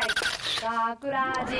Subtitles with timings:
[0.00, 1.56] 学ラジ。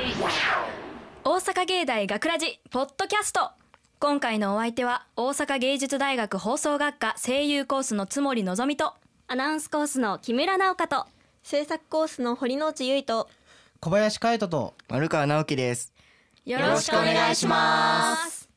[1.23, 3.51] 大阪芸大学ラジポッドキャスト。
[3.99, 8.93] 今回のお相手は大阪芸術大学放送学科声優コースの津森のぞみと。
[9.27, 11.05] アナウンスコースの木村直香と。
[11.43, 13.29] 制作コースの堀之内結衣と。
[13.79, 14.73] 小林海人と。
[14.89, 15.93] 丸川直樹です。
[16.43, 18.49] よろしくお願いします。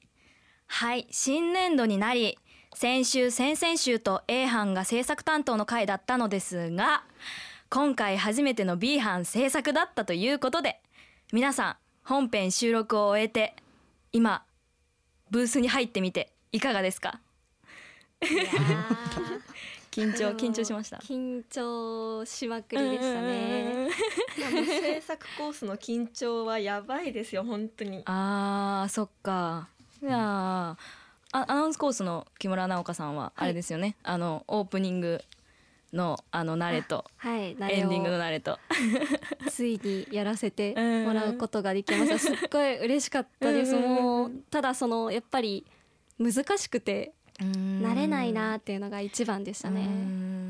[0.67, 2.37] はい新年度になり
[2.75, 7.05] 先週先々週と A 班が制作担当の回だったのですが
[7.71, 10.81] 今回初めての B 班制作だったということで
[11.33, 13.55] 皆さん本編収録を終えて
[14.13, 14.43] 今
[15.31, 17.21] ブースに入ってみていかがですか？
[19.91, 20.97] 緊張緊張しました？
[20.99, 23.89] 緊張しまくりでしたね。
[24.39, 28.03] いやもう 制作コースの緊張はやばいですよ本当に。
[28.07, 29.69] あーそっか。
[30.03, 30.77] いや
[31.33, 35.23] アナウンスコースの木村直香さんはあれですよね、あのオープニング
[35.93, 37.05] のあのナレと。
[37.17, 38.59] はい慣れエンディングのをナレと。
[39.51, 40.75] ついにやらせて
[41.05, 42.19] もらうことができました。
[42.19, 43.75] すっごい嬉しかったです。
[43.75, 45.67] もうただそのやっぱり
[46.19, 47.13] 難しくて。
[47.41, 50.48] 慣れないなっていうのが一番でしたうねん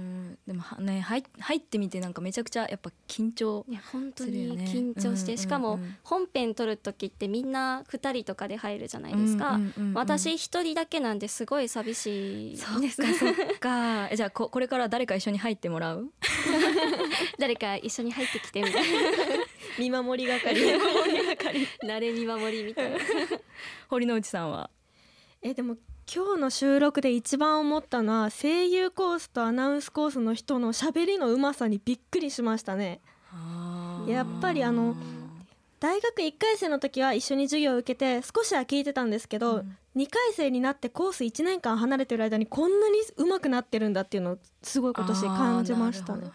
[0.48, 4.64] でもはね入入ってみてなんかめちゃくちゃやっぱ緊張いや本当にするよね。
[4.64, 13.02] 緊張して、うんしかも本編撮る時ってみんな2人とかで入るじゃないですか、うんうんうんうん私一人だけなんですごい寂しいです。
[13.02, 14.08] かそっか。
[14.10, 16.08] えじゃあここれから誰か一緒に入ってもらう？
[17.38, 18.98] 誰か一緒に入ってきてみたいな。
[19.78, 20.78] 見守り係。
[21.84, 22.96] 慣れ見守りみたいな。
[23.88, 24.70] 堀之内さんは？
[25.42, 25.76] えでも
[26.10, 33.00] 今日の収録で一番思ったのは声優コースとアナウンスコースの人の喋りのうまさにびっくりしましたね。
[34.06, 34.96] やっぱりあの
[35.80, 39.76] 大学1回生の時は一緒に授業を受けて少しは聞いてたんですけど、うん。
[39.96, 46.30] 2回生になってコース1年間離れてる間にこんなに上手くなってるんだっていうのをすごい今年感じましたね。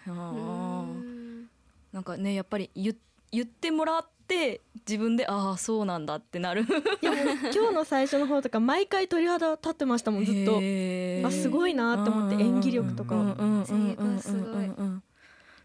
[1.91, 2.95] なんかねやっぱり言
[3.33, 6.61] 言ってもらって自分でああそうなんだってなる。
[7.01, 10.57] いやもう今日の最初の方とか毎回鳥肌立ってましたもんずっと。
[11.27, 13.35] あすごいなって思って演技力とか
[13.65, 14.71] すごい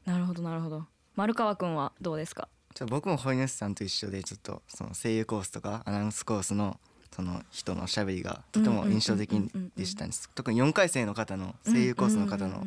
[0.04, 0.86] なるほどなるほど。
[1.14, 2.48] 丸川くんはどうですか？
[2.74, 6.78] ちょ僕も堀之内さんと一緒でちょっとその声優コースとかアナウンスコースの
[7.10, 9.30] その人の喋りがとても印象的
[9.76, 12.66] でしたね特に4回生の方の声優コースの方の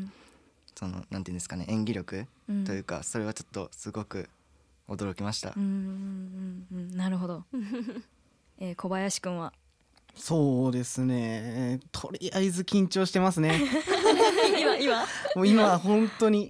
[0.75, 4.27] そのなんていうんですかね演技力うんというかそれはちょっとすごく
[4.91, 5.53] 驚きました。
[5.55, 6.97] うんうんうんうん。
[6.97, 7.45] なるほど、
[8.59, 9.53] えー、小林くんは？
[10.15, 11.79] そうですね。
[11.91, 13.61] とりあえず緊張してますね。
[14.59, 15.05] 今 今？
[15.35, 16.49] もう今は本当に。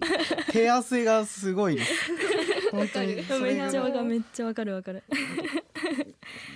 [0.52, 1.94] 手汗がすごいです。
[2.72, 3.16] 本当に。
[3.16, 3.26] めっ
[3.70, 5.04] ちゃわかるめっちゃわかるわかる。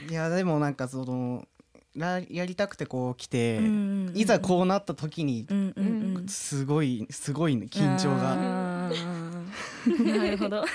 [0.09, 1.47] いやでもなんかその
[1.95, 4.17] らやりたくてこう来て、うんうんうん。
[4.17, 6.27] いざこうなった時にうんうんうん。
[6.27, 8.35] すごいすごいね緊張が。
[8.35, 10.65] なるほど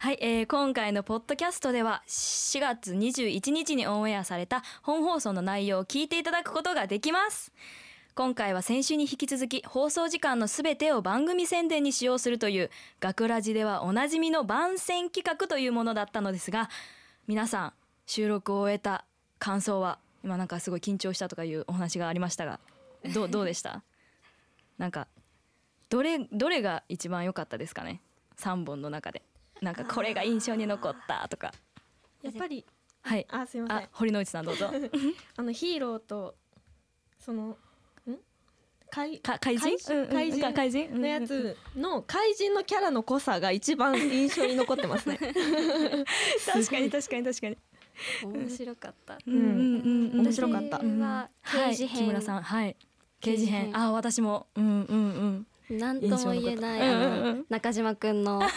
[0.00, 7.52] はい、えー今回のポッドキャストでは4月21日にオンエアされた本放送の内容を聞いていただくことができます。
[8.14, 12.70] 今回は先週に引き続き放送時間のすべてを番組宣伝に使用するという
[13.00, 16.68] 学ラジではおなじみの番宣企画というものだったのですが
[17.28, 17.72] 皆さん
[18.06, 19.04] 収録を終えた
[19.38, 22.58] 感想は今なんかすごい緊張したとかいうお話がありましたが
[23.14, 23.82] どう どうでした？
[24.78, 25.06] なんか
[25.88, 28.00] どれどれが一番良かったですかね
[28.36, 29.22] ？3本の中で
[29.60, 31.52] なんかこれが印象に残ったとか。
[32.22, 32.64] やっぱり
[33.02, 33.26] はい。
[33.30, 33.76] あすいません。
[33.78, 34.70] あ堀之内さんどうぞ。
[35.36, 36.36] あのヒーローと
[37.18, 37.56] そのん？
[38.90, 39.78] 怪か怪人？
[39.78, 40.10] 怪うんうん。
[40.10, 40.40] 怪人？
[40.40, 41.00] か怪人？
[41.00, 45.18] のやつの怪人のキャラの濃さが一番印象に残ってますね。
[46.46, 47.58] 確かに確かに確かに。
[48.22, 49.18] 面白かった。
[49.26, 49.34] うん。
[49.34, 50.78] うんうんうん面白かった。
[50.78, 51.70] 私ははい。
[51.70, 52.42] 刑事編、木村さん。
[52.42, 52.76] はい。
[53.20, 53.60] 刑事編。
[53.62, 53.82] 刑事編。
[53.82, 54.46] あ私も。
[54.54, 55.78] うんうんうん。
[55.78, 58.48] なんとも言えない中島くんのか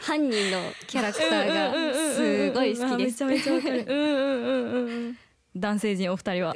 [0.00, 1.72] 犯人のキャラクターが
[2.14, 3.42] すごい好きですうんうんうんうん。
[3.42, 5.14] めちゃめちゃわかる。
[5.56, 6.54] 男性陣お二人は。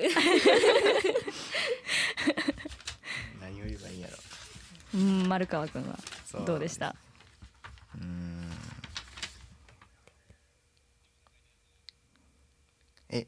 [3.40, 4.16] 何を言えばいいんやろ。
[4.92, 6.94] うん丸川くんはそうどうでした？
[7.96, 8.50] うーん。
[13.10, 13.26] え？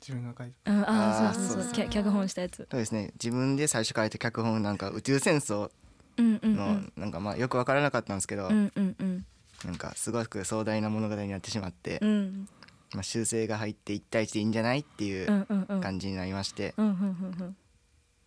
[0.00, 1.62] 自分が書いてうんああそうそうそう。
[1.64, 2.66] そう脚脚本したやつ。
[2.70, 3.10] そうですね。
[3.14, 5.70] 自分で最初書いた脚本なんか宇宙戦争
[6.18, 6.92] うんうんうのん。
[6.96, 9.26] なんかまあよく分からなかったんですけど、うんうんうん
[9.64, 12.48] なんかすごく壮大な物語になってしまって、うん。
[12.94, 15.80] まあ、修正が入って1対1でいいんじゃないっていううんうんうん。
[15.80, 16.92] 感じになりまして、うんうん
[17.40, 17.56] うん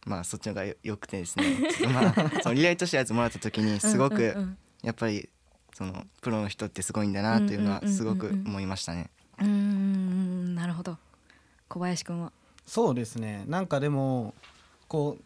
[0.06, 1.46] まあそっちの方がよよくてですね。
[1.74, 4.58] ちょっとまあそのリライトしたやつもらった時にすごくうんうんうん。
[4.84, 5.30] やっぱり
[5.74, 9.10] そのプロの人ってすごいんだなというのはすごく思いましたね。
[9.40, 11.00] うーんなるほど。
[11.68, 12.32] 小林くんは？
[12.68, 13.46] そうですね。
[13.48, 14.36] なんかでも
[14.88, 15.24] こう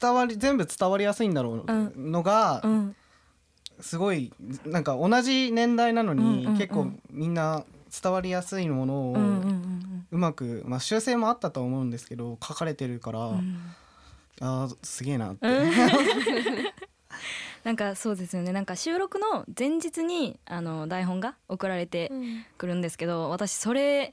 [0.00, 2.96] 伝わり全部伝わりやすいんだろうのが、うん
[3.80, 4.32] すごい
[4.64, 7.64] なんか同じ年代なのに、結構みんな
[8.02, 9.16] 伝わりやすいものを
[10.10, 13.58] うまく、まあ、修正もあったと思うんですけど書かれてるから、うん、
[14.40, 15.46] あすげえなって。
[17.64, 18.52] なんかそうですよね。
[18.52, 22.12] なんか収録の前日にあの台本が送られて
[22.58, 24.12] くるんですけど、うん、私それ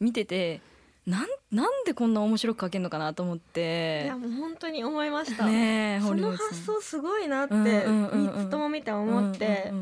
[0.00, 0.60] 見てて
[1.06, 4.02] なんなんでこんな面白く書けるのかなと思って。
[4.04, 5.46] いやもう本当に思いました。
[5.46, 9.72] ねその発想すごいなって3つとも見て思って。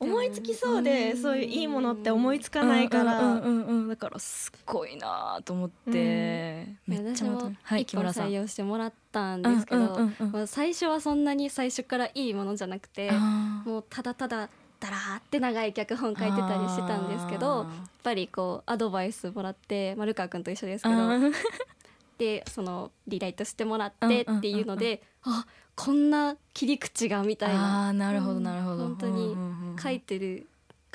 [0.00, 3.40] 思いつきそうでそういういいものって思いつかないから。
[3.88, 7.28] だからすごいなと思って、めっちゃ
[7.62, 8.28] はい、木村さん。
[8.28, 13.10] 採用してもらったんですけど、最初はそんなに最初からいいものじゃなくて
[13.64, 14.48] もうただただ
[14.84, 17.66] だらーって長い脚本書いてたりしてたんですけどやっ
[18.02, 20.94] ぱりこうアドバイスもらって丸川君と一緒ですけど
[22.18, 25.38] でそのリライトしてもらってっていうので、うんうん。
[25.38, 27.88] うん、あこんな切り口がみたいな。
[27.88, 29.36] あなるほどなるほど、本当に
[29.82, 30.46] 書いてる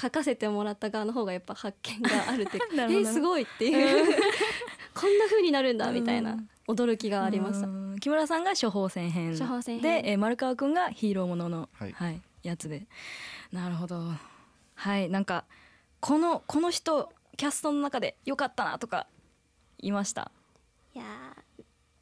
[0.02, 4.16] 書かせてもらった側の方がやっぱ発見があるって えー、すごいっていう。
[4.96, 6.38] こんな風になるんだみたいな
[6.68, 7.68] 驚きがありました。
[8.00, 9.34] 木村さんが処方箋編
[9.82, 12.88] で、えー、丸川君がヒーローものの、はい、はい、やつで
[13.52, 14.04] なるほど。
[14.76, 15.46] はいなんか
[16.00, 19.08] このこの人キャストの中で良かったなとか
[19.80, 20.32] 言いました？
[20.96, 21.04] いや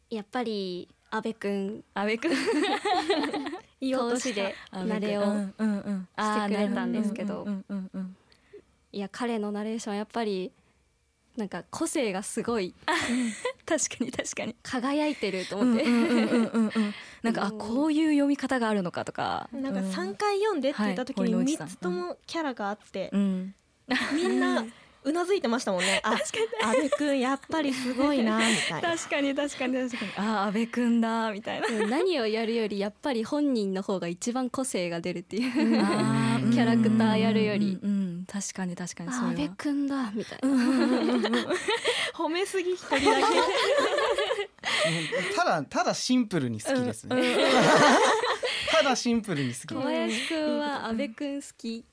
[0.09, 1.83] やっぱり阿部君。
[1.93, 2.31] 阿部君。
[3.79, 7.47] いい音しでナレをしてくれたんですけど。
[8.91, 10.51] いや彼のナレーションやっぱり
[11.37, 12.73] なんか個性がすごい
[13.65, 15.85] 確かに確かに輝いてると思って
[17.21, 24.65] なんかあこういう読み方があるのかとかなんか3回読んでって言った時に3つともキャラがあって、みんな
[25.07, 26.01] うなずいてましたもんね。
[26.03, 26.23] 確か
[26.73, 26.73] に。
[26.73, 28.97] 安倍くんやっぱりすごいなみたいな。
[28.97, 30.27] 確かに確かに確かに。
[30.27, 31.67] あ安倍くんだみたいな。
[31.87, 35.51] 何をやるよりやっぱり本人の方が一番個性が出るっていう
[36.51, 37.79] キャラクターやるより。
[37.81, 40.49] うん、確かに確かに安倍くんだみたいな。
[42.13, 43.07] 褒めすぎ一人だけ。
[45.35, 47.15] ただただシンプルに好きですね。
[48.71, 49.67] ただシンプルに好き。
[49.73, 50.59] 小林くん。
[50.59, 51.85] は安倍くん好き。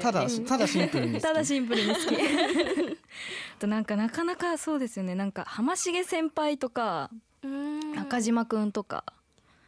[0.00, 2.00] ただただシンプルにただシンプルに好き。
[3.60, 5.14] となんかなかなかそうですよね。
[5.14, 7.10] なんか浜重先輩とか
[7.94, 9.04] 中島くんとか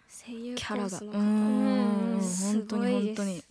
[0.08, 0.98] 声優キャラが。
[0.98, 2.18] うん。
[2.20, 3.44] 本当に本当に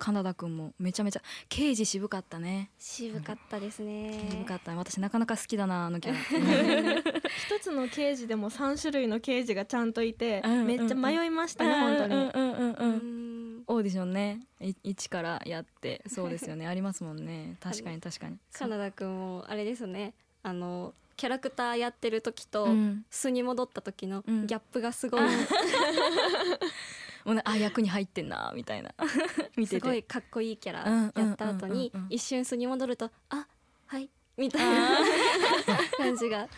[0.00, 2.70] カナダ君もめちゃめちゃ刑事渋かったね。
[2.78, 4.28] 渋かったですね。
[4.30, 7.02] 渋かった私なかなか好きだなあのキャラ。
[7.46, 12.14] 一つの刑事でも3種類の刑事がちゃんといて、めっちゃ迷いましたね、本当に。
[13.66, 14.40] オーディションね。
[14.82, 16.02] 一からやって。
[16.08, 16.66] そうですよね。
[16.66, 17.56] ありますもんね。
[17.60, 18.38] 確かに確かに。
[18.54, 20.14] カナダ君もあれですね。
[20.42, 22.68] あのキャラクターやってる時と
[23.10, 25.28] 素に戻った時のギャップがすごい、うん、
[27.24, 28.94] もうね、あ役に入ってんなみたいな。
[29.56, 33.46] 見てすごいかっこいいキャラやった後に一瞬素に戻るとあ
[33.86, 34.98] はいみたいな
[35.98, 36.48] 感じが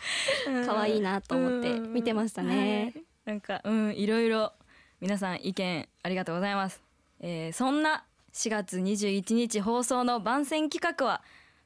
[0.65, 4.53] 可愛いなと思って見てましたね、はい、なんかうんいろいろ
[5.01, 6.81] 皆さん意見ありがとうございます。
[7.19, 11.21] えー、そんな4月21日放送の番宣企画は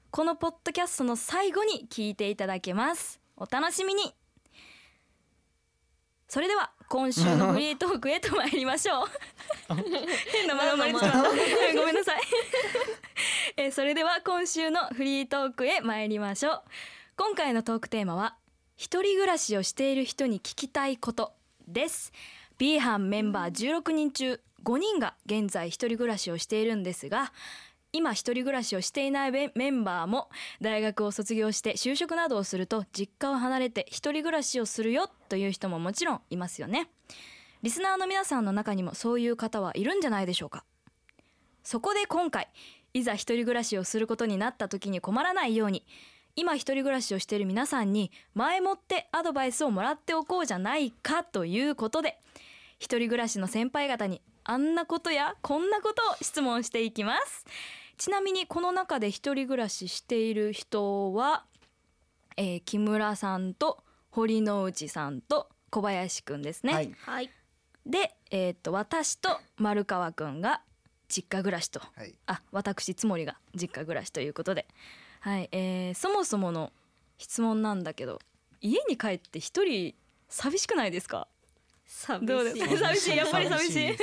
[0.10, 3.20] このポッドキャストの最後に聞いていただけます。
[3.36, 4.14] お楽しみに
[6.28, 9.08] それでは今週のフリートークへと参りましょう。
[10.32, 11.24] 変なまがまりつま
[11.76, 12.22] ごめんなさい。
[13.56, 16.64] えー、それでは今週のフリートークへ参りましょう。
[17.16, 18.36] 今回のトークテーマは
[18.76, 21.34] 一人暮らしをしている人に聞きたいこと
[21.66, 22.12] です。
[22.58, 27.32] B 班メンバー16人中5人が現在一人暮らしをしているんですが
[27.98, 30.30] 今一人暮らしをしていないメンバーも
[30.62, 36.92] 大学を卒業して就職などをすると実家を離れて一人暮らしをするよという人ももちろんいますよね。
[37.64, 40.64] リスナーの皆さんの中にもそういう方はいるんじゃないでしょうか。
[41.64, 42.50] そこで今回
[42.94, 45.84] いざ一人暮らしをすることになった時に困らないように
[46.36, 52.20] 今一人暮らしをしている皆さんに前もってアドバイスをもらっておこうじゃないかということで
[52.78, 57.46] 一人暮らしの先輩方にあんなことやこんなことを質問していきます。
[57.98, 61.46] ちなみにこの中で一人暮らししている人は、
[62.36, 66.96] えー、木村さんと堀之内さんと小林くんですね。
[67.06, 67.30] はい、
[67.86, 70.62] で、えー、っと私と丸川くんが
[71.08, 74.68] 実家暮らしと、はい、あ私つもりが実家暮らしということで、
[75.22, 76.72] はいえー、そもそもの
[77.18, 78.20] 質問なんだけど
[78.62, 79.96] 家に帰って一人
[80.30, 81.28] 寂しくないですか？
[81.88, 82.78] 寂しい。
[82.78, 83.18] 寂しい。
[83.18, 83.98] やっぱり寂しい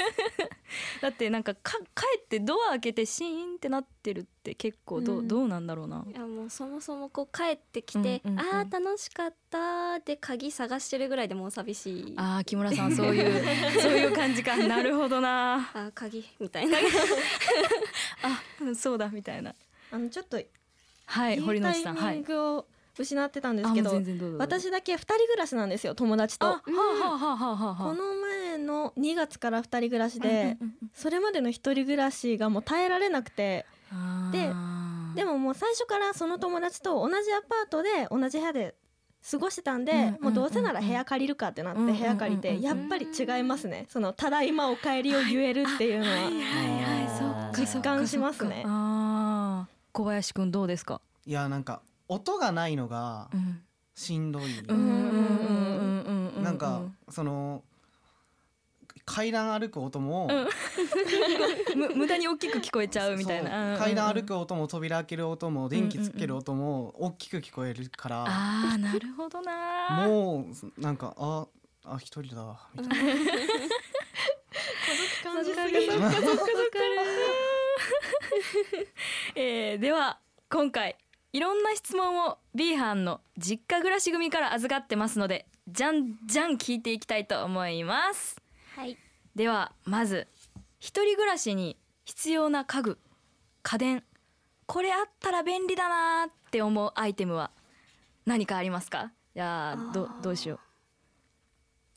[1.01, 6.05] だってなんかか帰ってドア開けてシーンってなってるって結構ど,、うどうなんだろうな。
[6.09, 12.15] いやもうそもそもこう帰ってきて「うんうんうん、あー楽しかった」で鍵探してるぐらいでもう寂しい。
[12.17, 13.45] ああ木村さんそういう
[13.81, 14.57] そういう感じか。
[14.57, 15.71] なるほどな。
[15.75, 16.79] あ鍵みたいな。
[18.23, 19.55] あそうだみたいな。
[19.91, 20.41] あのちょっと
[21.07, 22.25] はい堀之内さんはい
[22.99, 24.01] 失ってたんですけど
[24.39, 26.59] 私だけ2人暮らしなんですよ友達と。
[26.65, 30.57] この前の2月から2人暮らしで
[30.93, 33.67] それまでの1人暮らしがもう耐えられなくて。
[34.33, 34.51] で
[35.15, 38.75] でももう最初からその友達と同じアパートで同じ部屋で
[39.31, 48.65] 過ごしてたんで、もうどうせなら部屋借りるかってなって部屋借りてやっぱり違いますねそのただいまお帰りを言えるっていうのは実感しますね
[49.93, 53.31] 小林くんどうですかいやなんか音がないのが
[53.95, 54.43] しんどい。
[56.43, 57.63] なんかその
[59.07, 63.77] 階段歩く音も、うん、無駄に大きく聞こえちゃうみたいな。
[63.79, 70.07] 階段歩く音も扉開ける音も電気つける音も大きく聞こえるから、ああなるほどな。
[70.07, 70.47] も
[70.79, 71.47] うなんかあ
[71.85, 73.13] あ一人だみたいな。
[75.23, 75.81] 孤独感じすぎ。
[79.35, 80.19] えー、では
[80.49, 80.97] 今回
[81.35, 88.37] いろんな質問を B 班の実家暮らし組から預かってますのでじゃんじゃん聞いていきたいと思います。
[88.77, 88.97] はい。
[89.35, 90.29] ではまず
[90.79, 92.99] 一人暮らしに必要な家具
[93.65, 94.05] 家電
[94.67, 97.51] これあったら便利だなって思うアイテムは
[98.27, 99.11] 何かありますか？
[99.35, 100.61] いやどどうしよう。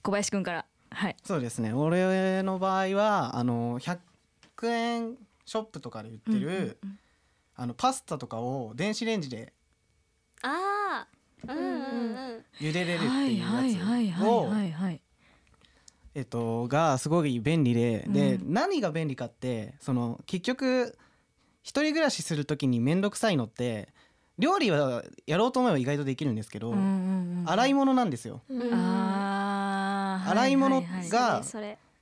[0.02, 0.66] 小林くんから。
[0.90, 1.16] はい。
[1.24, 1.74] そうですね。
[1.74, 4.00] 俺の場合はあの100
[4.64, 5.16] 円
[5.46, 7.00] ショップとかで売ってる、うんうんうん
[7.58, 9.52] あのパスタとかを電子レンジで
[10.44, 11.08] ああ
[11.48, 12.46] うんうんうん。
[12.60, 13.48] 茹でれるっていうや
[14.18, 14.52] つを
[16.16, 20.98] えっとがすごい便利で、うん、で何が便利かってその結局
[21.64, 23.90] 一人暮らしする時に面倒くさいのって
[24.38, 26.84] 料理はやろうと思えば意外とできるんですけど、うんうん
[27.42, 28.42] うん、洗い物なんですよ。
[28.50, 31.44] うん、洗い物が、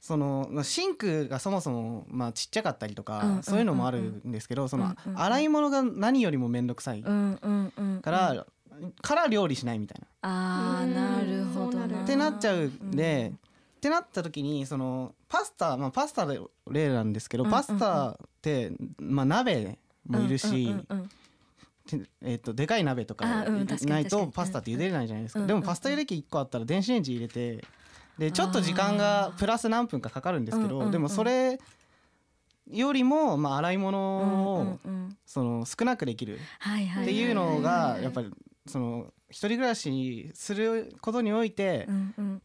[0.05, 7.09] そのシンクがそもそもまあちっちゃかったりとか、そういうのもあるんですけどその洗い物が何よりも面倒くさいか
[8.11, 8.45] ら、
[9.01, 10.07] から料理しないみたいな。
[10.21, 13.33] あーなるほどってなっちゃうんで、
[13.77, 20.71] ってなった時にそのパスタ、まあ、パスタで例なんですけど、パスタって、まあ、鍋もいるし。
[22.23, 27.63] えー、とでかい鍋とかないとパスタって茹でれないじゃないですか、でもパスタ茹で器1個あったら電子レンジ入れて
[28.17, 31.59] でちょっと時間がプラス何分かかかるんですけど、でもそれ
[32.71, 33.99] よりも、まあ、洗い物
[34.55, 34.79] を、
[35.25, 36.39] その少なくできる
[37.01, 38.31] っていうのがやっぱり
[38.65, 41.87] その一人暮らしすることにおいて、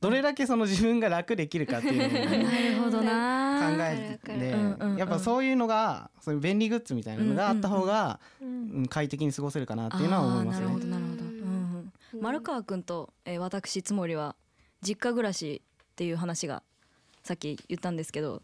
[0.01, 8.19] どれだけその自分が楽できるかっていうのを 考えてやっぱそういうのがそういう便利グッズみたいなのがあった方が
[8.89, 10.67] 快適に過ごせるかなっていうのは思いますね。
[10.67, 11.31] なるほどなるほど。
[12.21, 14.35] 丸川君と、えー、私つもりは
[14.83, 16.63] 実家暮らしっていう話が
[17.23, 18.43] さっき言ったんですけど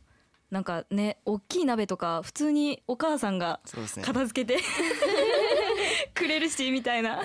[0.51, 3.61] なんかね大きい鍋とか普通にお母さんが
[4.03, 4.63] 片付けて、ね、
[6.15, 7.23] くれるしみたいな。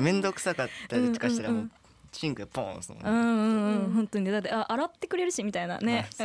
[0.00, 1.70] 面倒くさかったりとかしたらもう
[2.12, 3.10] シンクでポンすもんね。
[3.10, 4.30] うんうんうん本当に。
[4.30, 5.78] だってあ洗ってくれるしみたいな。
[5.78, 6.08] ね。
[6.16, 6.24] 考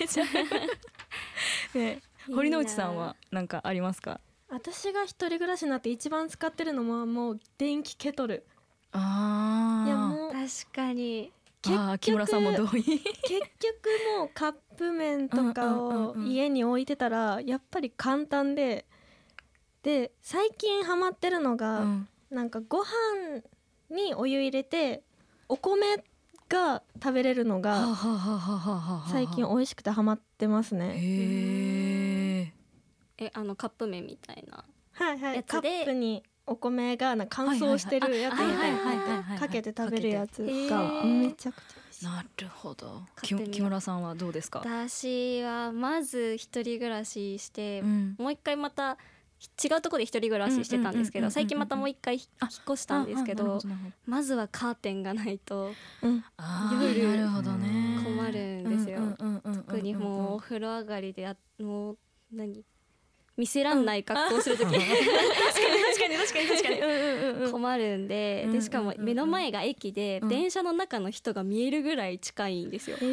[0.00, 0.26] えちゃう。
[1.78, 2.00] ね。
[2.34, 4.20] 堀之内さんは何かありますか？
[4.50, 8.44] 私が一人暮らしになって一番使ってるのはもう電気ケトル。
[8.92, 9.96] あいや
[10.32, 11.32] 確かに。
[11.66, 12.82] あ木村さんも同意。
[12.82, 13.00] 結局
[14.18, 18.86] もうカップ麺とかを家に置いてたらやっぱり簡単で
[19.82, 23.42] で最近ハマってるのが、うん、なんかご飯
[23.90, 25.02] にお湯入れて
[25.48, 26.04] お米
[26.48, 27.96] が食べれるのが
[29.10, 30.94] 最近美味しくてハマってますね。
[30.96, 32.52] へ
[33.18, 41.62] えあのカップ麺みたいなはいはいカップにお米がな乾燥してるやつみたいなかけて食べるやつがめちゃく
[41.92, 42.08] ちゃ。
[42.10, 43.02] なるほど。
[43.22, 44.60] 木村さんはどうですか？
[44.60, 48.96] 私はまず一人暮らしして、うん、もう一回また
[49.62, 52.24] 違うところで一人暮らししてたんですけど最近またもう一回引っ
[52.66, 53.60] 越したんですけど
[54.06, 56.24] まずはカーテンがないと、うん、
[56.82, 57.98] 夜なるほどね。
[58.04, 59.00] 困るんですよ。
[59.66, 61.98] 特にもうお風呂上がりであもう
[62.32, 62.64] 何？
[63.38, 64.96] 見せらんない格好する時、うん、確かに
[65.86, 66.48] 確かに確かに。
[66.48, 72.98] 確かに、うんうん、困るんででしかも目の前が駅で、電車の中の人が見えるぐらい近いんですよ。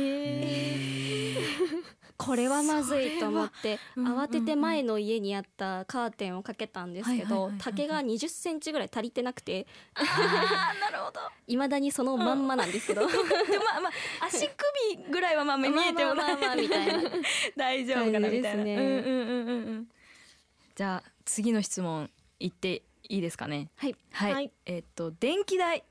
[2.17, 9.67] これはまずいと思って慌てて前の家にあったカーテンをかけたんですけど竹が20センチぐらい足りてなくて。
[9.95, 10.01] な
[10.91, 11.19] るほど。
[11.47, 13.05] いまだにそのまんまなんですけど。
[13.05, 13.13] で
[13.59, 17.03] まあまあ足首ぐらいはまあ見えてもまあまあみたいな。
[17.55, 19.87] 大丈夫かなみたいな、ね、うんうんうんうん
[20.75, 23.69] じゃあ次の質問いっていいですかね？
[23.77, 25.83] はい、はい、はい、えー、っと電気代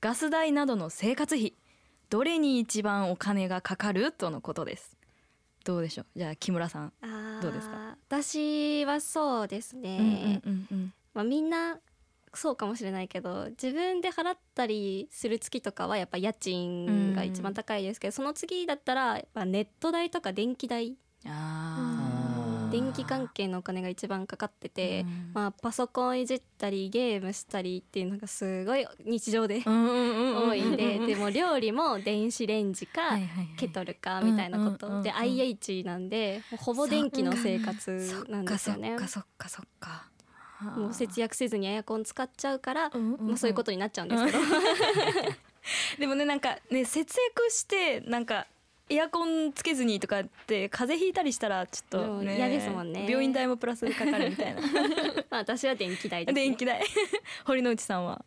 [0.00, 1.54] ガス代などの生活費。
[2.08, 4.10] どれに一番お金がかかる？
[4.12, 4.96] とのことです。
[5.64, 6.06] どうでしょう？
[6.16, 6.92] じゃあ木村さん
[7.42, 7.96] どうですか？
[8.08, 9.98] 私はそうですね、
[10.46, 11.78] うんうんうんうん、まあ、みんな
[12.32, 20.96] そうかもしれないけど自分で払ったりする月とかはやっぱ家賃が一番高いですけど、うん、その次だったらやっぱネット代とか電気代
[22.70, 33.18] 電気関係のお金が一番かかってて、うん、まあ、パソコンいじったりゲームしたりっていうのがすごい日常で多いんででも料理も電子レンジか
[33.56, 35.02] ケトルかみたいなこと。
[35.02, 38.90] で IH なんでほぼ電気の生活なんですよね。
[38.90, 40.10] そっかそっかそっか
[40.76, 44.38] もう節約せずにエアコン使っちゃうから、まあ、そういうことになっちゃうんですけど。
[45.98, 48.46] でもねなんかね節約してなんか
[48.90, 53.06] エアコンつけずにとかって風邪ひいたりしたらちょっと、ね、嫌ですもんね。
[53.08, 54.60] 病院代もプラスでかかるみたいな。
[55.30, 56.84] まあ私は電気代です、ね、電気代。
[57.46, 58.24] 堀之内さんは？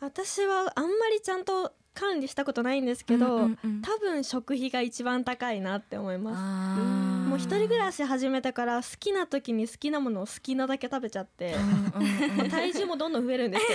[0.00, 11.54] 私はあんまりちゃんと管理したことないんですけど、うんうんうん、多分食費が一番高いなって思いますもう一人暮らし始めたから好きな時に好きなものを好きなだけ食べちゃって、
[11.94, 13.74] うんうん、体重もどんどん増えるんですけ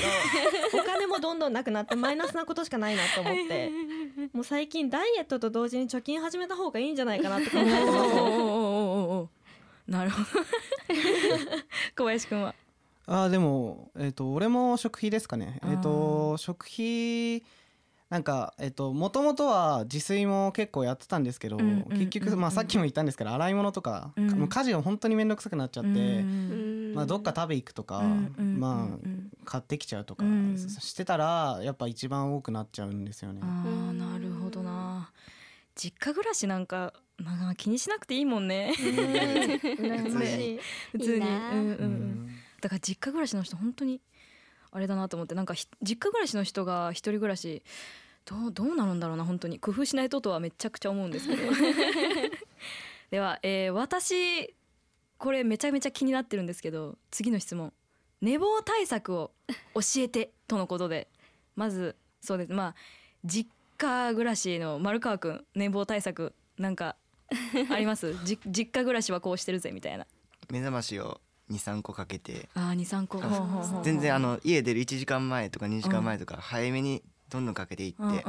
[0.78, 3.72] どお金もどんどんなくなってマイナスなことしかないなと思って
[4.34, 7.70] もう最近ダイエットと同時に貯金始めた方がいいんじゃないかなって考えて。
[7.70, 10.26] ますなるほど
[11.96, 12.56] 小林くんは
[13.08, 15.60] あでも、えーと、俺も食費ですかね。
[15.64, 17.44] えーと食費
[18.10, 26.24] なんかえっともともとは自炊も結構やってたんですけど、結局まあさっきも言ったんですけど洗い物とか、もう家事が本当に面倒くさくなっちゃって、
[26.94, 28.04] まあどっか食べ行くとか、
[28.38, 28.98] まあ
[29.44, 30.24] 買ってきちゃうとか
[30.80, 33.42] してたらやっぱ一番多くなっちゃうんですよね。
[33.44, 35.12] あなるほどな。
[35.76, 38.74] 実家暮らしなんかまあ気にしなくていいもんね。
[38.78, 40.60] 普通に。
[40.92, 41.26] 普通に。
[42.62, 44.02] だから実家暮らしの人本当に
[44.76, 47.64] あれだなと思ってなんか実家暮らしの人が一人暮らし
[48.26, 49.58] どうどうなるんだろうな本当に。
[49.58, 51.42] 工夫しないととはめちゃくちゃ思うんですけど。
[53.10, 54.54] では、えー、私
[55.18, 57.72] これめちゃめちゃ気になってるんですけど次の質問。
[58.20, 59.32] 寝坊対策を
[59.76, 61.08] 教えてとのことで。
[61.56, 62.52] まずそうです。
[62.52, 62.76] まあ
[63.24, 66.98] 実家暮らしの丸川くん寝坊対策なんか
[67.70, 68.14] あります？
[68.26, 70.06] 実家暮らしはこうしてるぜみたいな。
[70.52, 72.50] 目覚ましを23個かけて。
[72.56, 73.22] あ23個。
[73.84, 78.24] 全然あの家出る1時間前とか2時間前とか早めにどんどんかけていって。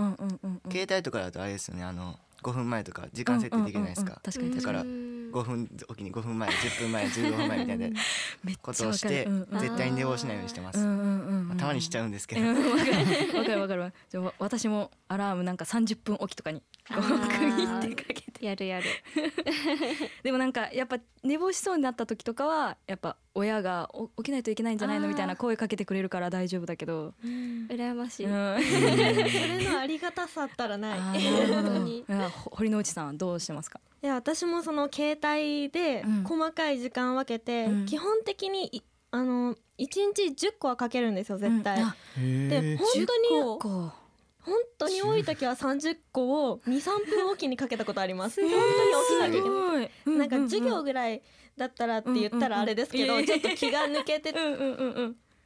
[0.70, 4.20] 携帯とかだとあれですよねあの5分前とか時間設定できないですか？
[4.22, 4.54] 確かに。
[4.56, 4.84] だから
[5.32, 7.88] 5分おきに5分前10分前15分前みたいな
[8.62, 12.46] ことをして絶対に寝坊しないようにしてます、まあ、たまにしちゃうんですけど。
[12.48, 12.54] わ
[13.44, 18.86] かるわかるじゃ私もアラームなんか30分おきとかに区切ってかけやるやる。
[20.22, 25.08] でもなんかやっぱ寝坊しそうになった時とかはやっぱ親が起きないといけないんじゃないの？
[25.08, 28.70] みたいな声かけてくれるから大丈夫だけど、うん、羨ましい、うん、そ
[29.64, 30.98] れのありがたさったらない。
[32.50, 33.80] 堀之内さんどうしてますか？
[34.02, 41.76] いや私もその携帯で細かい時間分けて、うん、基本的にあの1日10個はかけるんですよ絶対、
[42.16, 43.90] で本当に
[44.46, 48.40] 本当に多い時は30個を23分おきにかけたことあります。
[48.40, 48.62] 本当に
[49.04, 50.18] 起きなきゃいけない。
[50.18, 51.22] なんか授業ぐらい
[51.56, 54.32] だったらって言ったらあれですけど、ちょっと気が抜けて。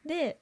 [0.05, 0.39] で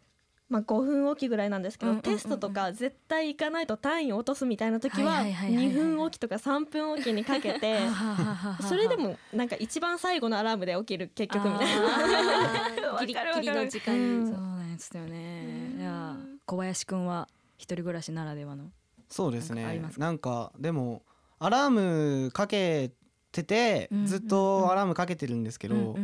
[0.49, 7.81] まあ、5分おきぐらいなんですけど、テストとか絶対行かないと単位を落とすみたいな時は2分おきとか3分おきにかけて
[8.67, 12.99] それでもなんか一番最後のアラームで起きる結局みたいな。
[13.05, 14.27] ギリギリの時間。
[14.27, 15.75] そうなんですよね。
[15.79, 16.17] いや
[16.47, 18.71] 小林くんは一人暮らしならではの
[19.11, 19.83] そうですね。
[19.99, 21.03] なんかでも
[21.39, 22.93] アラームかけ
[23.33, 25.97] ててずっとアラームかけてるんですけど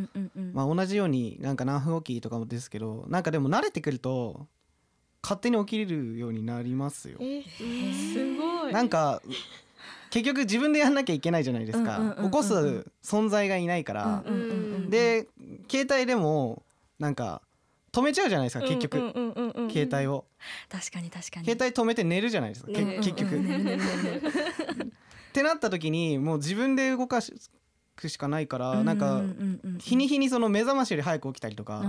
[0.52, 4.46] まあ同じようになんか何分おきとかもですけどなんかでも慣れてくると
[5.22, 7.16] 勝手に起きれるようになりますよ。
[7.20, 8.72] えー、すごい。
[8.72, 9.22] なんか
[10.10, 12.16] 結局自分でやんなきゃいけないじゃないですか。
[12.22, 14.24] 起こす存在がいないから。
[14.88, 15.26] で
[15.70, 16.62] 携帯でも
[16.98, 17.40] なんか
[17.94, 18.96] 止めちゃうじゃないですか結局。
[19.70, 20.24] 携帯を。
[20.68, 21.46] 確かに確かに。
[21.46, 23.36] 携帯止めて寝るじゃないですか結局。
[23.36, 23.40] っ
[25.32, 27.20] てなった時にもう自分で動か
[27.96, 29.22] くしかないからなんか
[29.78, 31.82] 日に日にその目覚ましより早く起きたりとか。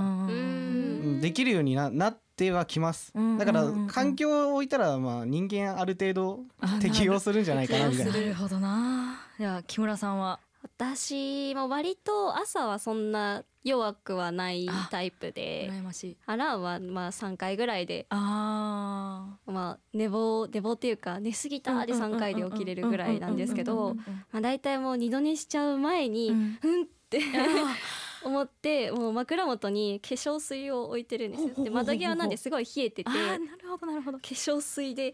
[1.21, 3.13] できるようにななってはきます。
[3.37, 6.39] だから環境を置いたらまあ人間ある程度
[6.81, 8.11] 適応するんじゃないかなみたいな。
[8.11, 9.19] なるほどな。
[9.39, 10.39] いや木村さんは
[10.77, 16.17] 私も割と朝はそんな弱くはないタイプで羨ましい。
[16.25, 23.95] アラームはまあ3回ぐらいであまあ寝坊寝坊っていうか寝すぎたで3回で起きれるぐらいなんですけど
[24.31, 26.59] まあ大体もう二度寝しちゃう前にうん。
[26.61, 27.21] うんって
[28.25, 31.63] 思ってもう枕元に化粧水を置いてるんですよ。
[31.63, 34.17] で窓際なんですごい冷えててなるほどなるほど。
[34.17, 35.13] 化粧水で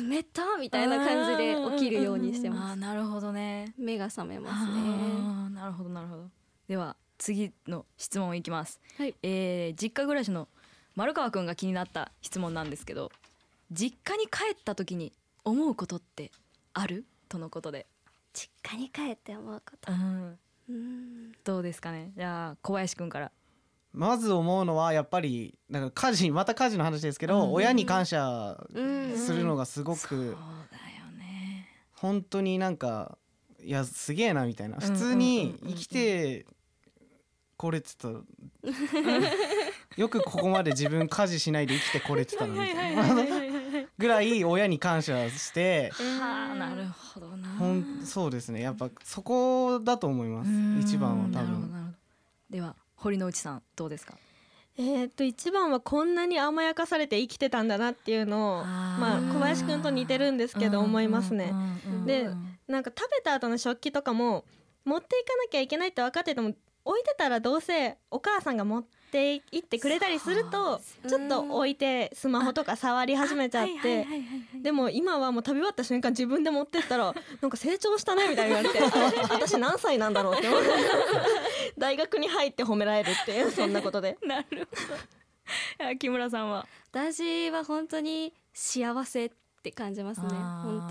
[0.00, 2.78] 冷たみたいな感じで起きるようにしてあます。
[2.78, 3.74] ーなるほどね。
[3.78, 5.54] 目が覚めますね。
[5.54, 6.30] なるほどなるほど。
[6.68, 9.14] では次の質問いきます、はい。
[9.22, 10.48] えー実家暮らしの
[10.96, 13.10] 丸川くんが気になった質問なんですけど
[13.70, 15.12] 実家に帰った時に
[15.44, 16.30] 思うことって
[16.72, 17.04] ある？
[17.28, 17.86] とのことで、
[18.32, 19.92] 実家に帰って思うこと。
[19.92, 20.38] うん、
[20.68, 21.32] うん。
[21.44, 22.12] どうですかね。
[22.16, 23.32] じゃあ小林くんから
[23.92, 30.36] まず思うのはやっぱりなんか家事また家事の話ですけど、うん親に感謝うんするのがすごく
[31.92, 33.18] 本当になんか
[33.62, 34.76] いやすげえなみたいな。
[34.76, 36.46] うん普通に生きて
[37.56, 38.08] これてた。
[39.96, 43.04] よくここまで自分家事しないで生きてこれてたのみたいな
[43.98, 47.48] ぐらい親に感謝してはあなるほどな。
[47.58, 48.62] ほんそうですね。
[48.62, 50.50] やっぱそこだと思います。
[50.80, 51.94] 一番は多分。
[52.48, 54.14] では堀之内さんどうですか？
[54.78, 61.52] えー、と一番はこんなに甘やかされて生きてたんだなっていうのをまあ、小林くんと似てるんですけど思いますね。
[62.06, 64.44] でうんなんか食べた後の食器とかも
[64.84, 66.52] 持っていかなきゃいけないって分かってても
[66.84, 74.06] 置いてたらどうせお母さんが持って行ってくれたりするとちょっと置いてスマホとか触り始めちゃって
[74.62, 78.80] でも今はもう食べ終わった瞬間自分で持ってったらなんか成長したねみたいに言われて
[79.30, 80.62] 私何歳なんだろうって思う
[81.80, 84.16] 大学に入って褒められるっていう そんなことで。
[84.22, 85.88] なるほど。
[85.90, 86.66] あ 木村さんは？
[86.92, 89.30] 私は本当に幸せっ
[89.62, 90.28] て感じますね。
[90.28, 90.88] 本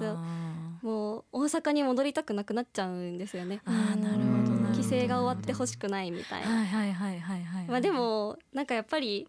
[0.81, 3.61] 当もう大阪に戻りたくなくなっちゃうんですよね。
[3.65, 4.81] あーなるほどなるほど。
[4.81, 6.47] 帰省が終わってほしくないみたいな。
[6.49, 7.65] はいはいはいはいはい。
[7.67, 9.27] まあでもなんかやっぱり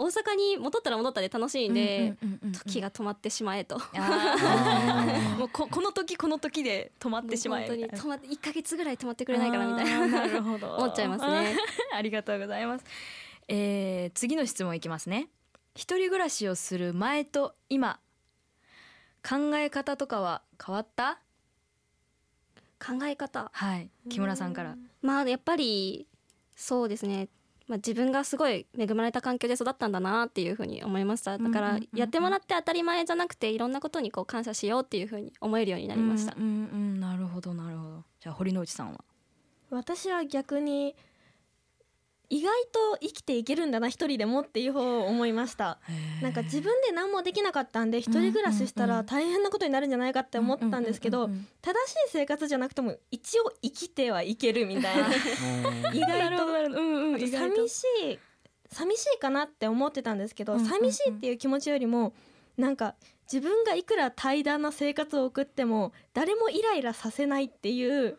[0.00, 2.14] 大阪に戻ったら戻ったで楽しいんで
[2.52, 3.78] 時が止まってしまえと。
[5.36, 10.06] もうここの時この時で止まってしまえ本当に止まって1ヶ月ぐらい止まってくれないかなみたいな。
[10.06, 10.76] なるほど。
[10.76, 11.56] 思っちゃいますね。
[11.92, 12.84] ありがとうございます、
[13.48, 15.28] えー、次の質問いきますね。
[15.74, 17.98] 一人暮らしをする前と今。
[19.28, 21.18] 考え方とかは変わった？
[22.78, 23.50] 考え方。
[23.52, 23.90] はい。
[24.08, 24.76] 木村さんから。
[25.02, 26.06] まあやっぱり
[26.54, 27.28] そうですね
[27.68, 31.36] まあ、自分がすごい恵まれた環境で育ったんだなっていうふうに思いました。
[31.36, 36.34] だからやってもらって当たり前じゃなくていろんなことにこう感謝しようっていうふうに思えるようになりました。
[36.34, 37.00] うんうんうん。
[37.00, 38.04] なるほどなるほど。
[38.20, 39.04] じゃあ堀之内さんは？
[39.70, 40.96] 私は逆に
[42.30, 45.78] 意外と生きていけるんだな一人でもっていう方を思いました。
[46.22, 51.32] なんか自分で何もできなかったんで一人暮らししたら大変なことになるんじゃないかって思ったんですけど正
[51.86, 55.08] しい生活じゃなくても一応生きてはいけるみたいな。
[55.92, 56.48] 意外と。
[57.18, 58.18] 寂しい
[58.70, 62.12] 寂しいかなって思ってたんですけど、寂しいっていう気持ちよりも
[62.58, 62.96] なんか
[63.30, 68.12] 自分がいくら怠惰な生活を送っても誰もイライラさせないっていう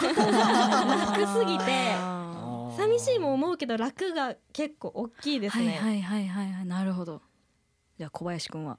[0.00, 1.64] ことが 楽すぎて
[1.96, 2.29] あ
[2.76, 5.66] 寂しいも思うけど楽が結構大きいですね。
[5.68, 6.66] はいはいはいはいはい。
[6.66, 7.22] なるほど。
[7.98, 8.78] じゃあ小林くんは？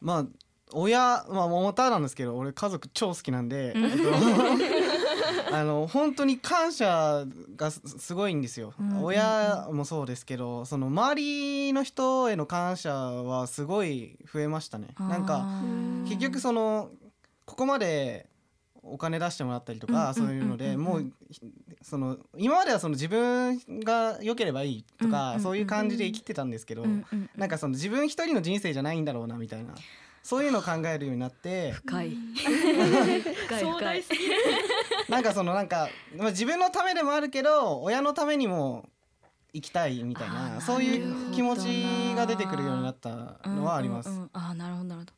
[0.00, 0.26] まあ
[0.72, 3.96] 親まあ桃太なんですけど俺家族超好きなんで、えっと
[5.54, 7.24] あの本当に感謝
[7.56, 11.14] がすすごいんですよ、親もそうですけどその周
[11.68, 14.88] りの人への感謝はすごい増えましたね。
[14.98, 15.46] なんか
[16.08, 16.90] 結局その
[17.44, 18.28] ここまで
[18.92, 21.40] お金出してもらったりとか、うんそういうので、もうひ
[21.82, 26.86] その今まではその自分が良ければいいとか、そういう感じで生きてたんですけど、う
[27.36, 29.74] なんかその自分一人の人生じゃないんだろうなみたいな
[30.26, 32.16] そういうのを考えるようになって深い。
[32.34, 34.04] 深い深い。
[35.08, 38.88] なんかそのなんか、まあ、自分のためでもあるけど親のためにも
[39.54, 44.08] 生きたいみたいなそういう気持ちが出てくるようになったのはあります。
[44.08, 45.12] うんうんうんあーなるほどなるほど。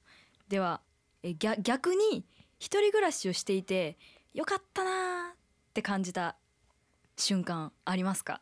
[0.49, 0.83] では
[1.23, 2.27] え逆逆に
[2.59, 3.97] 一人暮らしをしていて
[4.35, 5.37] よかったなーっ
[5.75, 6.37] て感じた
[7.17, 8.41] 瞬間ありますか？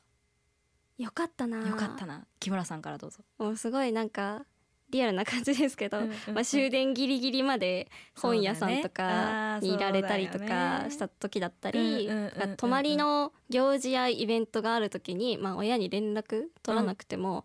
[0.99, 2.27] よかったなよかったな。
[2.41, 3.21] 木村さんからどうぞ。
[3.39, 4.47] もうすごいなんか
[4.89, 6.01] リアルな感じですけど、
[6.33, 12.09] まあ、終電ギリギリまで本屋さんとかにいられたりとかした時だったり
[12.57, 17.45] 泊まりの行事やイベントがある時に、まあ、親に連絡取らなくても、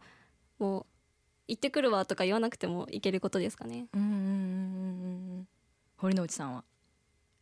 [0.60, 0.86] もう
[1.48, 3.88] 行ってくるわとか言わなくても行けることですかね。
[3.94, 5.31] うんうんうんうんうん
[6.02, 6.64] 堀之内さんは？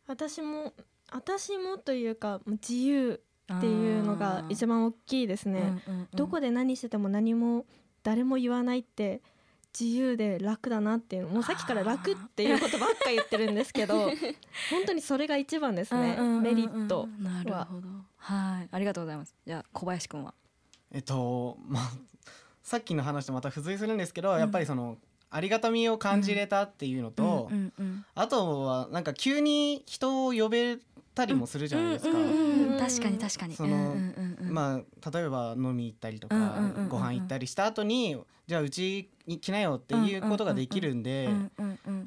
[0.06, 0.74] 私も
[1.10, 5.82] 私もというかもう自由っていうのが一番大きいですね。
[6.14, 7.64] どこでで何してても何も
[8.02, 9.22] 誰も言わないって
[9.78, 14.10] 自由で楽だなっていうもうさっきから楽っていうことばっか言ってるんですけど
[14.70, 17.88] 本当にそれが一番ですね、メリットなるほど。
[18.16, 18.68] はい。
[18.70, 19.34] ありがとうございます。
[19.46, 20.34] じゃあ小林くんは？
[20.90, 21.92] えっとまあ
[22.62, 24.98] さっきの話とまた付随するんですけど、うん、やっぱりその
[25.30, 30.78] ありがたみを感じれたっていうのと、うんうん、あとはなんか急に人を呼べ
[31.14, 32.18] たりもするじゃないですか。
[32.78, 33.54] 確かに確かに。
[33.54, 33.94] その、
[34.40, 36.36] まあ例えば飲み行ったりとか、
[36.88, 41.28] ご飯行ったりした後にじゃあうちに来なよっていうことができるんで、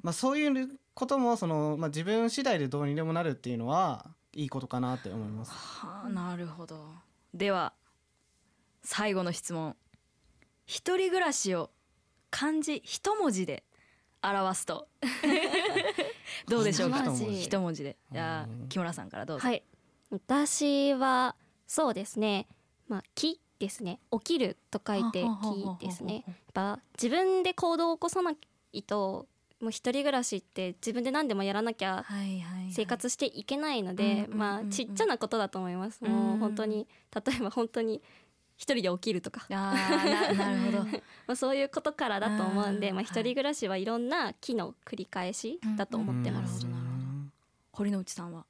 [0.01, 5.51] まあそういうこともそのまあ自分次第でどうにでもなるっていうのはいいことかなって思います。
[5.51, 6.77] はあ、なるほど。
[7.33, 7.73] では
[8.83, 9.75] 最後の質問。
[10.65, 11.71] 一人暮らしを
[12.33, 13.63] 漢字一文字で
[14.23, 14.87] 表すと。
[16.49, 17.03] どうでしょうか？
[17.29, 17.83] 一文字。
[17.83, 17.95] で。
[18.11, 19.63] じゃあ木村さんからどうぞ、はい、
[20.09, 21.35] 私は
[21.67, 22.47] そうですね。
[22.87, 23.99] まあ木ですね。
[24.11, 26.23] 起きると書いて木ですね。
[26.25, 28.33] やっぱ自分で行動を起こさな
[28.71, 29.27] いと
[29.61, 32.03] もう一人暮らしって自分で何でもやらなきゃ
[32.71, 36.03] 生活していけないのでまあちっちゃなことだと思います。
[36.03, 38.01] もう本当に例えば本当に
[38.57, 39.45] 一人で起きるとか。
[39.49, 40.83] あな なるほど。
[40.85, 46.65] まあそういうことからだと思うんでまあ、一人暮らしはいろんな木の繰り返しだと思ってます。
[47.71, 48.45] 堀之内さんは？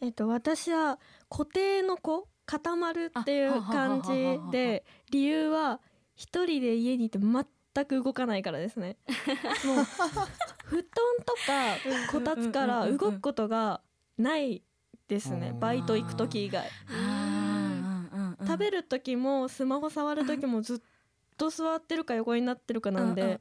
[0.00, 5.80] えっと私は固定の子固まるっていう感じで理由は
[6.14, 7.44] 一人で家にいて全
[7.84, 8.96] く動かないからですね。
[9.64, 9.84] もう
[10.64, 10.84] 布団
[11.24, 13.80] とかこたつから動くことが
[14.16, 14.62] ない
[15.08, 15.54] ですね。
[15.58, 16.68] バイト行く時以外。
[18.40, 20.78] 食べる時もスマホ触る時もずっ
[21.36, 23.38] と座ってるか横になってるかなんで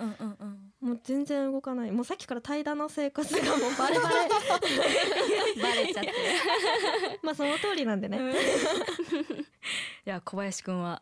[0.80, 1.92] もう全然動かない。
[1.92, 4.16] もうさっきから平らな生活がもうバレバレ。
[5.62, 6.14] バレちゃって。
[7.24, 11.02] まあその通りなんでね、いや小林くんは？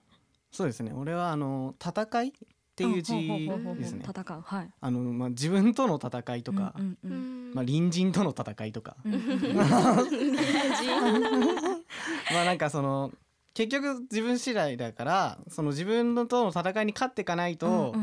[0.52, 0.94] そうですね。
[0.96, 2.32] 俺はあの戦いっ
[2.76, 4.06] ていう字ですね。
[4.08, 4.70] 戦う、はい。
[4.80, 8.96] あのまあ自分との戦いとか、うんうん、まあ隣人との戦いとか。
[12.32, 13.12] まあなんかその
[13.56, 17.96] 結局自分次第だからその自分のとの戦いに勝っていかないと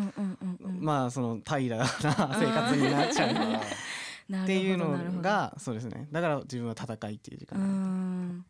[0.81, 3.61] まあその平らな生活になっちゃうから
[4.45, 6.09] っていうのがそうですね。
[6.11, 8.45] だから自分は戦いっていう時間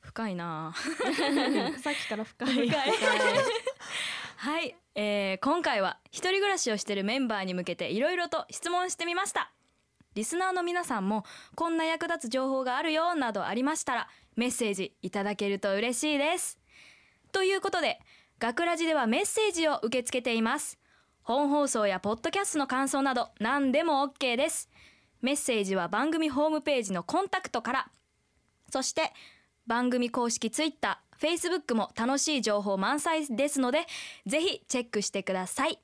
[0.00, 0.74] 深いな。
[1.80, 2.48] さっきから深い。
[2.48, 2.72] 深い。
[4.36, 9.52] はい、えー、今回は一人暮らしをしているメンバーに向けていろいろと質問してみました
[10.18, 16.58] リスナーの皆さんもこんな役立つ情報があるよなどありましたらメッセージいただけると嬉しいです。
[17.30, 18.00] ということで
[18.40, 20.76] 学ラジではメッセージを受け付けています。
[21.22, 24.68] 本放送やポッドキャストの感想など何でも OK です。
[25.22, 27.90] メッセージは番組ホームページのコンタクトから。
[28.72, 29.12] そして
[29.68, 33.86] 番組公式 Twitter、Facebook も楽しい情報満載ですので
[34.26, 35.78] ぜひチェックしてください。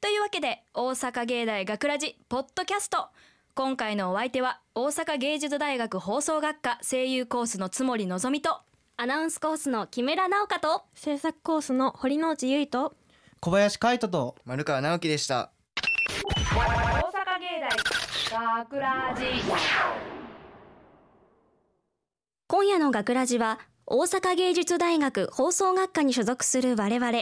[0.00, 3.10] というわけで大阪芸大学ラジポッドキャスト。
[3.54, 8.62] 今回のお相手は大阪芸術大学放送学科声優コースの津森のぞみと
[8.96, 12.96] アナウンスコースの木村直香と制作コースの堀之内結衣と
[13.40, 15.52] 小林海人と丸川直樹でした。
[16.14, 16.60] 大
[17.10, 17.60] 阪芸
[18.30, 19.24] 大学ラジ。
[22.48, 27.12] 今夜の学ラジは大阪芸術大学放送学科に所属する我々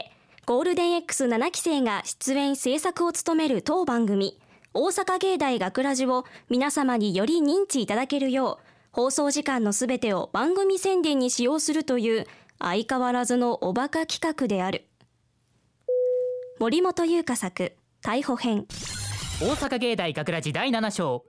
[0.46, 4.38] ゴールデン X7 期生が出演制作を務める当番組
[4.72, 12.26] 大阪芸大学ラジを皆様により認知いただけるよう放送時間のすべてを番組宣伝に使用するという
[12.60, 14.86] 相変わらずのおバカ企画である。
[16.60, 18.66] 森本優香作逮捕編。
[19.42, 21.24] 大阪芸大学ラジ第7章。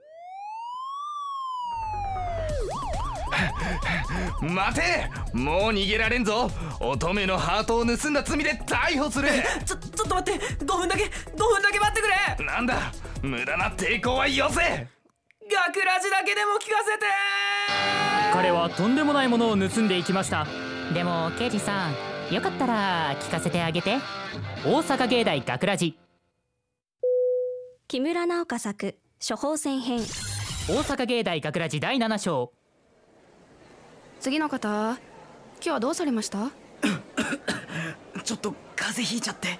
[4.40, 6.50] 待てもう逃げられんぞ。
[6.80, 9.28] 乙女のハートを盗んだ罪で逮捕する。
[9.64, 10.44] ちょちょっと待って。
[10.64, 12.44] 5分だけ5分だけ待ってくれ。
[12.44, 12.92] なんだ
[13.22, 14.60] 無駄な抵抗はよせ。
[14.60, 17.06] 学ラジだけでも聞かせて。
[18.32, 20.46] 彼はとんでもないものを盗んでいきました。
[20.94, 21.94] でも刑事さん
[22.34, 23.98] よかったら聞かせてあげて。
[24.64, 25.98] 大阪芸大学ラジ。
[27.88, 30.00] 木村直香作処方箋編。
[30.68, 32.52] 大阪芸大学ラジ第7章
[34.22, 34.98] 次の方今
[35.64, 36.50] 日はどうされました？
[38.24, 39.58] ちょっと風邪ひいちゃって。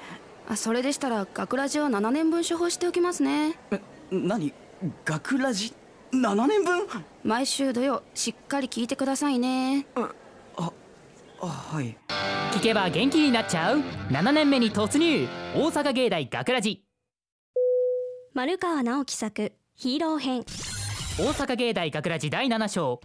[0.48, 3.58] あそれでしたら学ラジを7年分処方しておきますね。
[3.72, 3.80] え
[4.12, 4.52] 何？
[5.04, 5.74] 学ラジ
[6.12, 6.86] ？7年分？
[7.24, 9.86] 毎週土曜しっかり聞いてくださいね。
[9.96, 10.10] あ
[11.40, 11.96] あはい。
[12.52, 13.80] 聞けば元気になっちゃう。
[14.10, 15.26] 7年目に突入。
[15.56, 16.84] 大阪芸大学ラジ。
[18.34, 20.44] 丸川直樹作ヒーロー編。
[21.18, 23.00] 大阪芸大学ラジ第7章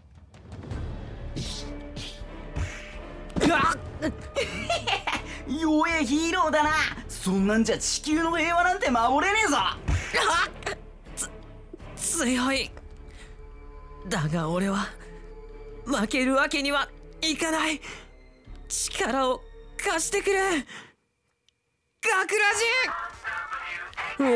[5.47, 6.69] 弱えヒーローだな。
[7.07, 9.57] そんなんじゃ地球の平和なんて守れねえぞ。
[11.95, 12.69] つ強い。
[14.07, 14.87] だが俺は
[15.85, 16.89] 負けるわけには
[17.21, 17.81] いかない。
[18.67, 19.41] 力を
[19.77, 20.39] 貸してくれ。
[20.39, 22.63] ガクラジ
[24.19, 24.27] おー！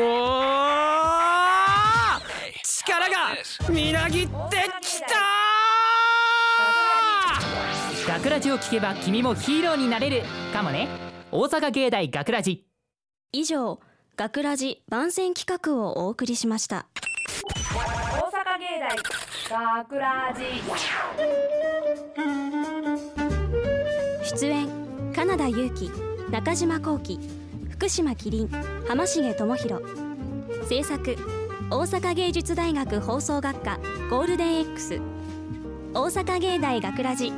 [2.64, 3.36] 力が
[3.70, 5.61] みなぎってきた
[8.06, 10.88] 学ラジを聞けば君もヒーローになれるかもね。
[11.30, 12.64] 大阪芸大学ラジ。
[13.32, 13.78] 以上
[14.16, 16.86] 学ラジ番宣企画をお送りしました。
[16.96, 17.78] 大
[18.28, 20.42] 阪芸大学ラジ。
[24.36, 24.68] 出演
[25.14, 25.90] 金田裕貴
[26.30, 27.20] 中島幸喜
[27.70, 28.48] 福島麒麟
[28.88, 29.84] 浜重智弘
[30.68, 31.16] 制作
[31.70, 33.78] 大阪芸術大学放送学科
[34.10, 35.00] ゴールデン X
[35.94, 37.32] 大阪芸大学ラジ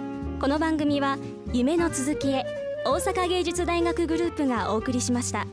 [0.45, 1.17] この番組は
[1.55, 2.45] 夢の続きへ
[2.85, 5.47] 大阪芸術大学グループがお送りしました。